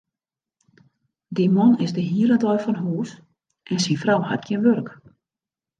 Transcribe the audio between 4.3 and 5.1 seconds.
gjin wurk.